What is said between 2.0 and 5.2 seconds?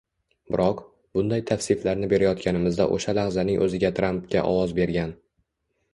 berayotganimizda o‘sha lahzaning o‘zida Trampga ovoz bergan